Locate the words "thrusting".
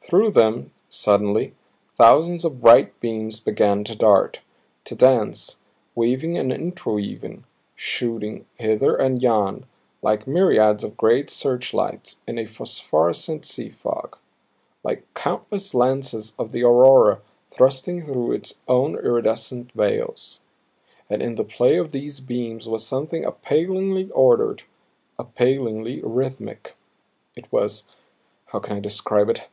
17.50-18.04